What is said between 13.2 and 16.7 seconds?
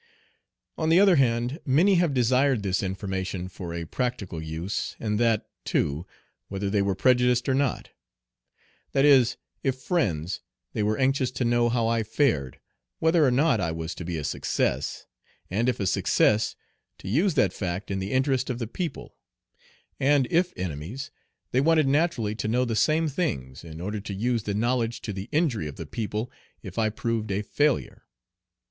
or not I was to be a success, and if a success